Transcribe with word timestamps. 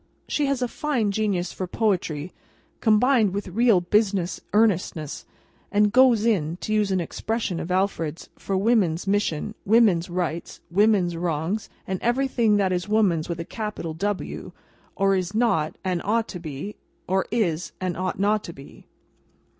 She 0.27 0.47
has 0.47 0.63
a 0.63 0.67
fine 0.67 1.11
genius 1.11 1.53
for 1.53 1.67
poetry, 1.67 2.33
combined 2.79 3.35
with 3.35 3.49
real 3.49 3.81
business 3.81 4.41
earnestness, 4.51 5.27
and 5.71 5.91
"goes 5.91 6.25
in"—to 6.25 6.73
use 6.73 6.89
an 6.89 6.99
expression 6.99 7.59
of 7.59 7.69
Alfred's—for 7.69 8.57
Woman's 8.57 9.05
mission, 9.05 9.53
Woman's 9.63 10.09
rights, 10.09 10.59
Woman's 10.71 11.15
wrongs, 11.15 11.69
and 11.85 12.01
everything 12.01 12.57
that 12.57 12.73
is 12.73 12.89
woman's 12.89 13.29
with 13.29 13.39
a 13.39 13.45
capital 13.45 13.93
W, 13.93 14.51
or 14.95 15.15
is 15.15 15.35
not 15.35 15.75
and 15.83 16.01
ought 16.03 16.27
to 16.29 16.39
be, 16.39 16.77
or 17.07 17.27
is 17.29 17.71
and 17.79 17.95
ought 17.95 18.17
not 18.19 18.43
to 18.45 18.53
be. 18.53 18.87